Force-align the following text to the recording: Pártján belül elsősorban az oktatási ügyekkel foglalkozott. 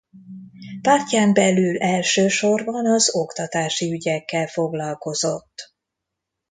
Pártján 0.81 1.33
belül 1.33 1.77
elsősorban 1.77 2.85
az 2.87 3.15
oktatási 3.15 3.91
ügyekkel 3.91 4.47
foglalkozott. 4.47 5.73